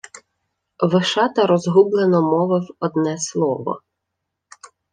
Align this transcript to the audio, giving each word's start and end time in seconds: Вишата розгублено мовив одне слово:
Вишата 0.91 1.45
розгублено 1.47 2.21
мовив 2.21 2.65
одне 2.79 3.15
слово: 3.19 3.79